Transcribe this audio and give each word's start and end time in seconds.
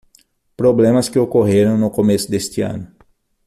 Problemas 0.57 1.07
que 1.11 1.19
ocorreram 1.19 1.77
no 1.77 1.91
começo 1.91 2.27
deste 2.31 2.61
ano 2.63 2.91